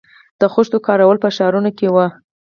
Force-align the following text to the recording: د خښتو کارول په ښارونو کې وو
د 0.39 0.41
خښتو 0.53 0.77
کارول 0.87 1.17
په 1.23 1.29
ښارونو 1.35 1.71
کې 1.77 1.87
وو 1.93 2.05